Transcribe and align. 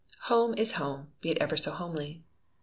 [HOME 0.21 0.55
IS 0.57 0.71
HOME, 0.71 1.11
BE 1.21 1.29
IT 1.29 1.37
EVER 1.37 1.55
SO 1.57 1.69
HOMELY. 1.73 2.23